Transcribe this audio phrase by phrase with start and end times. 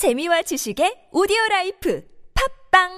[0.00, 2.02] 재미와 지식의 오디오 라이프
[2.72, 2.88] 팟빵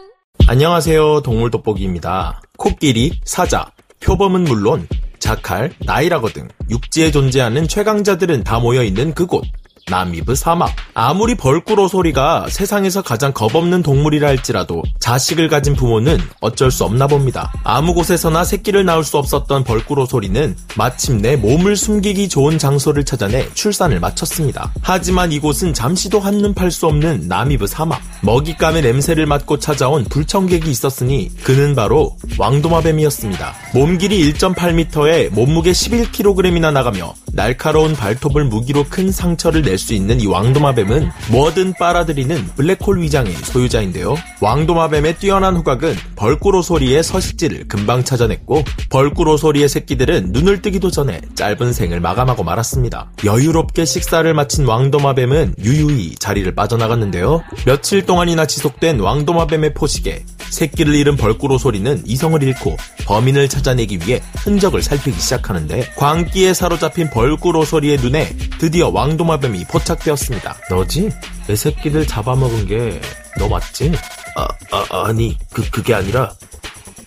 [0.46, 1.22] 안녕하세요.
[1.22, 2.40] 동물 돋보기입니다.
[2.56, 4.86] 코끼리, 사자, 표범은 물론
[5.18, 9.42] 자칼, 나일악어 등 육지에 존재하는 최강자들은 다 모여 있는 그곳.
[9.88, 10.70] 나미브 사막.
[10.94, 17.52] 아무리 벌꿀오소리가 세상에서 가장 겁없는 동물이라 할지라도 자식을 가진 부모는 어쩔 수 없나 봅니다.
[17.64, 24.72] 아무 곳에서나 새끼를 낳을 수 없었던 벌꿀오소리는 마침내 몸을 숨기기 좋은 장소를 찾아내 출산을 마쳤습니다.
[24.82, 28.00] 하지만 이곳은 잠시도 한눈 팔 수 없는 나미브 사막.
[28.22, 33.54] 먹잇감의 냄새를 맡고 찾아온 불청객이 있었으니 그는 바로 왕도마뱀이었습니다.
[33.74, 40.26] 몸 길이 1.8m에 몸무게 11kg이나 나가며 날카로운 발톱을 무기로 큰 상처를 낼 수 있는 이
[40.26, 44.14] 왕도마뱀은 뭐든 빨아들이는 블랙홀 위장의 소유자인데요.
[44.40, 51.72] 왕도마뱀의 뛰어난 후각은 벌꾸로 소리의 서식지를 금방 찾아냈고 벌꾸로 소리의 새끼들은 눈을 뜨기도 전에 짧은
[51.72, 53.10] 생을 마감하고 말았습니다.
[53.24, 57.42] 여유롭게 식사를 마친 왕도마뱀은 유유히 자리를 빠져나갔는데요.
[57.64, 60.22] 며칠 동안이나 지속된 왕도마뱀의 포식에
[60.52, 67.64] 새끼를 잃은 벌꾸로 소리는 이성을 잃고 범인을 찾아내기 위해 흔적을 살피기 시작하는데 광기에 사로잡힌 벌꾸로
[67.64, 70.56] 소리의 눈에 드디어 왕도마뱀이 포착되었습니다.
[70.70, 71.10] 너지?
[71.46, 73.00] 내 새끼들 잡아먹은 게
[73.38, 73.92] 너 맞지?
[74.36, 76.32] 아, 아, 아니, 그, 그게 아니라,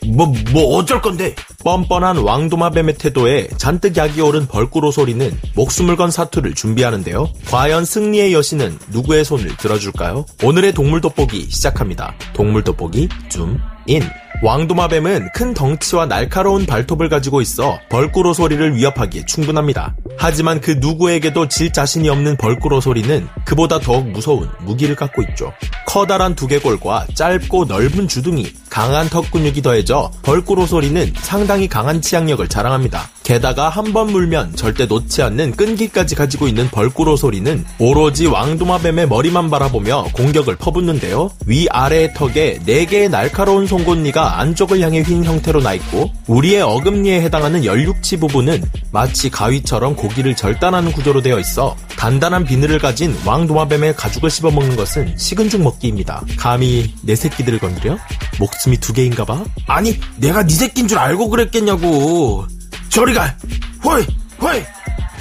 [0.08, 1.36] 뭐, 뭐 어쩔 건데?
[1.66, 7.28] 뻔뻔한 왕도마뱀의 태도에 잔뜩 약이 오른 벌꾸로 소리는 목숨을 건 사투를 준비하는데요.
[7.50, 10.28] 과연 승리의 여신은 누구의 손을 들어줄까요?
[10.44, 12.14] 오늘의 동물 돋보기 시작합니다.
[12.34, 14.04] 동물 돋보기 줌 인.
[14.44, 19.96] 왕도마뱀은 큰 덩치와 날카로운 발톱을 가지고 있어 벌꾸로 소리를 위협하기에 충분합니다.
[20.18, 25.54] 하지만 그 누구에게도 질 자신이 없는 벌꾸로 소리는 그보다 더욱 무서운 무기를 갖고 있죠.
[25.88, 33.09] 커다란 두개골과 짧고 넓은 주둥이, 강한 턱 근육이 더해져 벌꾸로 소리는 상당히 강한 치악력을 자랑합니다.
[33.23, 39.50] 게다가 한 번 물면 절대 놓지 않는 끈기까지 가지고 있는 벌꾸로 소리는 오로지 왕도마뱀의 머리만
[39.50, 41.31] 바라보며 공격을 퍼붓는데요.
[41.46, 48.18] 위아래의 턱에 4개의 날카로운 송곳니가 안쪽을 향해 휜 형태로 나 있고 우리의 어금니에 해당하는 열육치
[48.18, 48.62] 부분은
[48.92, 55.50] 마치 가위처럼 고기를 절단하는 구조로 되어 있어 단단한 비늘을 가진 왕도마뱀의 가죽을 씹어먹는 것은 식은
[55.50, 56.25] 죽 먹기입니다.
[56.38, 57.97] 감히 내 새끼들을 건드려?
[58.38, 59.44] 목숨 이 두 개인가 봐?
[59.68, 62.46] 아니 내가 네 새끼인 줄 알고 그랬겠냐고
[62.90, 63.36] 저리 가
[63.84, 64.03] 호이
[64.42, 64.62] 호이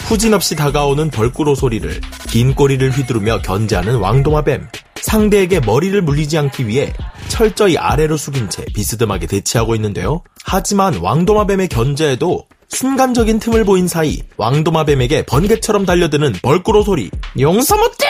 [0.08, 6.92] 후진 없이 다가오는 벌꾸로 소리를 긴 꼬리를 휘두르며 견제하는 왕도마뱀 상대에게 머리를 물리지 않기 위해
[7.28, 10.22] 철저히 아래로 숙인 채 비스듬하게 대치하고 있는데요.
[10.44, 18.06] 하지만 왕도마뱀의 견제에도 순간적인 틈을 보인 사이 왕도마뱀에게 번개처럼 달려드는 벌꾸로 소리 용서 못해!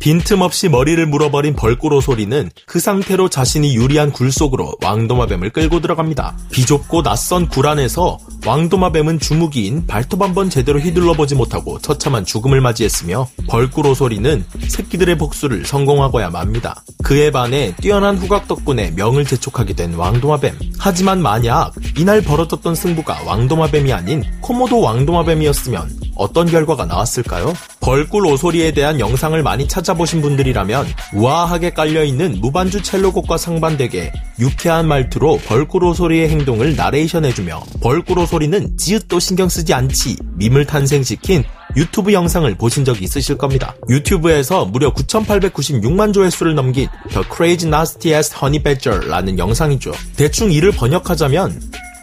[0.00, 6.38] 빈틈없이 머리를 물어버린 벌꾸로 소리는 그 상태로 자신이 유리한 굴 속으로 왕도마뱀을 끌고 들어갑니다.
[6.50, 13.28] 비좁고 낯선 굴 안에서 왕도마뱀은 주무기인 발톱 한 번 제대로 휘둘러보지 못하고 처참한 죽음을 맞이했으며
[13.48, 16.82] 벌꾸로 소리는 새끼들의 복수를 성공하고야 맙니다.
[17.02, 20.56] 그에 반해 뛰어난 후각 덕분에 명을 재촉하게 된 왕도마뱀.
[20.78, 27.52] 하지만 만약 이날 벌어졌던 승부가 왕도마뱀이 아닌 코모도 왕도마뱀이었으면 어떤 결과가 나왔을까요?
[27.80, 35.84] 벌꿀 오소리에 대한 영상을 많이 찾아보신 분들이라면 우아하게 깔려있는 무반주 첼로곡과 상반되게 유쾌한 말투로 벌꿀
[35.84, 41.44] 오소리의 행동을 나레이션해주며 벌꿀 오소리는 지읒도 신경 쓰지 않지 밈을 탄생시킨
[41.76, 43.74] 유튜브 영상을 보신 적이 있으실 겁니다.
[43.88, 49.92] 유튜브에서 무려 9,896만 조회수를 넘긴 The Crazy Nastiest Honey Badger라는 영상이죠.
[50.16, 51.60] 대충 이를 번역하자면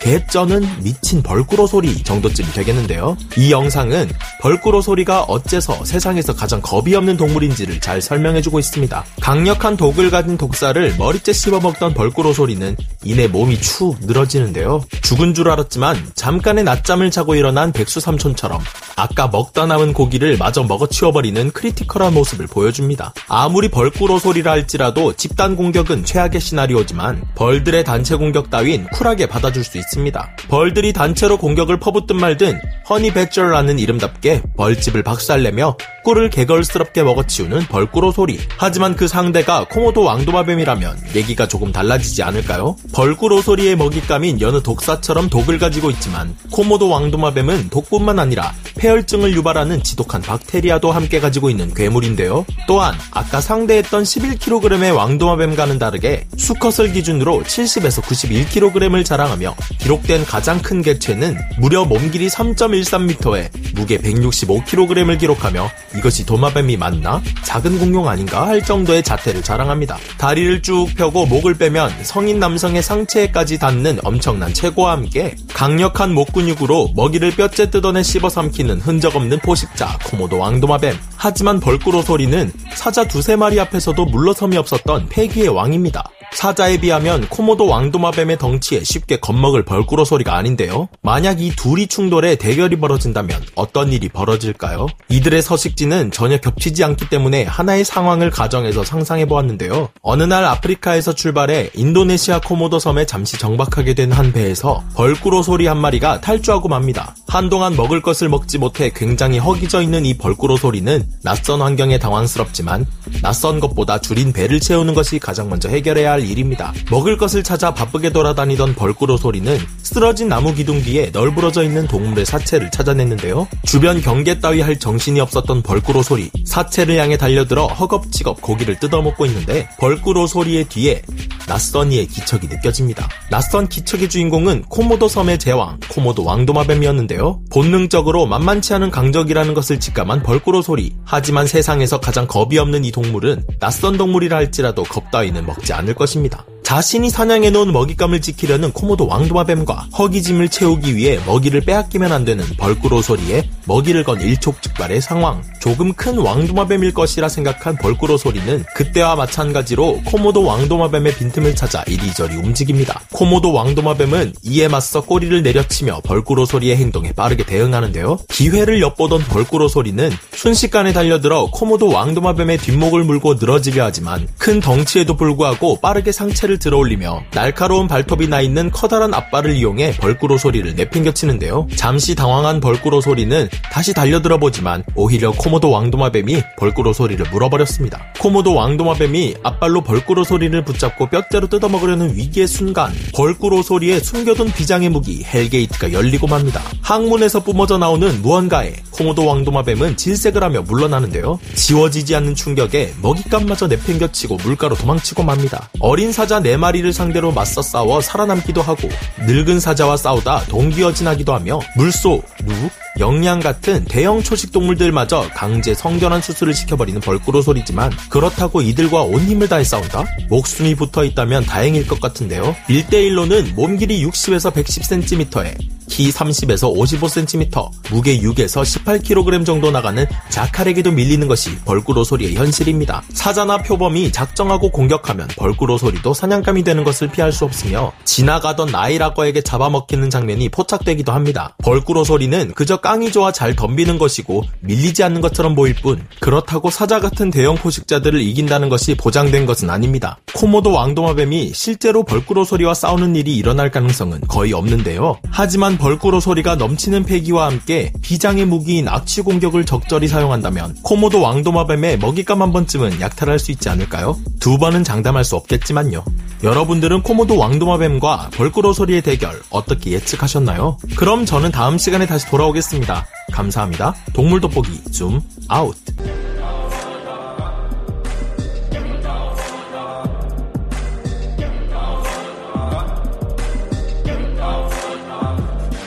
[0.07, 3.17] 개쩌는 미친 벌꾸로 소리 정도쯤이 되겠는데요.
[3.35, 9.03] 이 영상은 벌꿀오소리가 어째서 세상에서 가장 겁이 없는 동물인지를 잘 설명해주고 있습니다.
[9.19, 14.81] 강력한 독을 가진 독사를 머리째 씹어먹던 벌꿀오소리는 이내 몸이 축 늘어지는데요.
[15.01, 18.61] 죽은 줄 알았지만 잠깐의 낮잠을 자고 일어난 백수 삼촌처럼
[18.95, 23.13] 아까 먹다 남은 고기를 마저 먹어치워버리는 critical한 모습을 보여줍니다.
[23.27, 29.96] 아무리 벌꿀오소리라 할지라도 집단 공격은 최악의 시나리오지만 벌들의 단체 공격 따윈 쿨하게 받아줄 수 있습니다.
[29.97, 30.29] 있습니다.
[30.47, 32.59] 벌들이 단체로 공격을 퍼붓든 말든
[32.89, 38.39] 허니 배쩔라는 이름답게 벌집을 박살내며 꿀을 개걸스럽게 먹어치우는 벌꾸로 소리.
[38.57, 42.77] 하지만 그 상대가 코모도 왕도마뱀이라면 얘기가 조금 달라지지 않을까요?
[42.93, 50.21] 벌꾸로 소리의 먹잇감인 여느 독사처럼 독을 가지고 있지만 코모도 왕도마뱀은 독뿐만 아니라 폐혈증을 유발하는 지독한
[50.21, 52.45] 박테리아도 함께 가지고 있는 괴물인데요.
[52.67, 61.37] 또한 아까 상대했던 11kg의 왕도마뱀과는 다르게 수컷을 기준으로 70에서 91kg을 자랑하며 기록된 가장 큰 개체는
[61.59, 67.21] 무려 몸길이 3.13m에 무게 165kg을 기록하며 이것이 도마뱀이 맞나?
[67.43, 68.47] 작은 공룡 아닌가?
[68.47, 69.97] 할 정도의 자태를 자랑합니다.
[70.17, 76.93] 다리를 쭉 펴고 목을 빼면 성인 남성의 상체에까지 닿는 엄청난 체고와 함께 강력한 목 근육으로
[76.95, 80.95] 먹이를 뼈째 뜯어내 씹어 삼키는 흔적 없는 포식자 코모도 왕도마뱀.
[81.15, 86.09] 하지만 벌꾸로 소리는 사자 두세 마리 앞에서도 물러섬이 없었던 폐기의 왕입니다.
[86.41, 90.87] 사자에 비하면 코모도 왕도마뱀의 덩치에 쉽게 겁먹을 벌꾸로 소리가 아닌데요.
[91.01, 94.85] 만약 이 둘이 충돌해 대결이 벌어진다면 어떤 일이 벌어질까요?
[95.09, 99.89] 이들의 서식지는 전혀 겹치지 않기 때문에 하나의 상황을 가정해서 상상해 보았는데요.
[100.03, 105.77] 어느 날 아프리카에서 출발해 인도네시아 코모도 섬에 잠시 정박하게 된 한 배에서 벌꾸로 소리 한
[105.79, 107.15] 마리가 탈주하고 맙니다.
[107.27, 112.85] 한동안 먹을 것을 먹지 못해 굉장히 허기져 있는 이 벌꾸로 소리는 낯선 환경에 당황스럽지만
[113.21, 116.73] 낯선 것보다 줄인 배를 채우는 것이 가장 먼저 해결해야 할 일입니다.
[116.91, 122.71] 먹을 것을 찾아 바쁘게 돌아다니던 벌꾸로 소리는 쓰러진 나무 기둥 뒤에 널브러져 있는 동물의 사체를
[122.71, 123.47] 찾아냈는데요.
[123.63, 129.67] 주변 경계 따위 할 정신이 없었던 벌꾸로 소리, 사체를 향해 달려들어 허겁지겁 고기를 뜯어먹고 있는데
[129.79, 131.01] 벌꾸로 소리의 뒤에
[131.47, 133.07] 낯선 이의 기척이 느껴집니다.
[133.31, 137.39] 낯선 기척의 주인공은 코모도 섬의 제왕, 코모도 왕도마뱀이었는데요.
[137.49, 140.93] 본능적으로 만만치 않은 강적이라는 것을 직감한 벌꾸로 소리.
[141.05, 146.45] 하지만 세상에서 가장 겁이 없는 이 동물은 낯선 동물이라 할지라도 겁 따위는 먹지 않을 것입니다.
[146.63, 153.49] 자신이 사냥해놓은 먹잇감을 지키려는 코모도 왕도마뱀과 허기짐을 채우기 위해 먹이를 빼앗기면 안 되는 벌꾸로 소리에
[153.67, 155.43] 먹이를 건 일촉즉발의 상황.
[155.59, 163.01] 조금 큰 왕도마뱀일 것이라 생각한 벌꾸로 소리는 그때와 마찬가지로 코모도 왕도마뱀의 빈틈을 찾아 이리저리 움직입니다.
[163.11, 168.19] 코모도 왕도마뱀은 이에 맞서 꼬리를 내려치며 벌꾸로 소리의 행동에 빠르게 대응하는데요.
[168.29, 175.79] 기회를 엿보던 벌꾸로 소리는 순식간에 달려들어 코모도 왕도마뱀의 뒷목을 물고 늘어지려 하지만 큰 덩치에도 불구하고
[175.81, 181.67] 빠르게 상체를 들어올리며 날카로운 발톱이 나 있는 커다란 앞발을 이용해 벌꿀오소리를 내팽겨치는데요.
[181.75, 188.13] 잠시 당황한 벌꿀오소리는 다시 달려들어 보지만 오히려 코모도 왕도마뱀이 벌꿀오소리를 물어버렸습니다.
[188.19, 195.93] 코모도 왕도마뱀이 앞발로 벌꿀오소리를 붙잡고 뼈째로 뜯어먹으려는 위기의 순간 벌꿀오소리의 숨겨둔 비장의 무기 hell gate가
[195.93, 196.61] 열리고 맙니다.
[196.81, 201.39] 항문에서 뿜어져 나오는 무언가에 코모도 왕도마뱀은 질색을 하며 물러나는데요.
[201.53, 205.69] 지워지지 않는 충격에 먹잇감마저 내팽겨치고 물가로 도망치고 맙니다.
[205.79, 208.89] 어린 사자 4마리를 상대로 맞서 싸워 살아남기도 하고
[209.27, 212.53] 늙은 사자와 싸우다 동귀어진하기도 하며 물소, 루,
[212.99, 219.63] 영양 같은 대형 초식 동물들마저 강제 성전환 수술을 시켜버리는 벌꿀오소리지만 그렇다고 이들과 온 힘을 다해
[219.63, 220.05] 싸운다?
[220.29, 222.55] 목숨이 붙어 있다면 다행일 것 같은데요.
[222.67, 231.27] 1대1로는 몸 길이 60에서 110cm에 키 30에서 55cm, 무게 6에서 18kg 정도 나가는 자칼에게도 밀리는
[231.27, 233.01] 것이 벌꿀오소리의 현실입니다.
[233.13, 240.49] 사자나 표범이 작정하고 공격하면 벌꿀오소리도 사냥감이 되는 것을 피할 수 없으며 지나가던 나일악어에게 잡아먹히는 장면이
[240.49, 241.55] 포착되기도 합니다.
[241.63, 247.31] 벌꿀오소리는 그저 깡이 좋아 잘 덤비는 것이고 밀리지 않는 것처럼 보일 뿐 그렇다고 사자 같은
[247.31, 250.19] 대형 포식자들을 이긴다는 것이 보장된 것은 아닙니다.
[250.35, 255.17] 코모도 왕도마뱀이 실제로 벌꾸로 소리와 싸우는 일이 일어날 가능성은 거의 없는데요.
[255.31, 261.99] 하지만 벌 꾸로 소리가 넘치는 패기와 함께 비장의 무기인 악취 공격을 적절히 사용한다면 코모도 왕도마뱀의
[261.99, 264.17] 먹잇감 한 번쯤은 약탈할 수 있지 않을까요?
[264.41, 266.03] 두 번은 장담할 수 없겠지만요.
[266.43, 270.77] 여러분들은 코모도 왕도마뱀과 벌꾸로 소리의 대결 어떻게 예측하셨나요?
[270.95, 273.05] 그럼 저는 다음 시간에 다시 돌아오겠습니다.
[273.31, 273.95] 감사합니다.
[274.13, 275.75] 동물 돋보기 줌 아웃.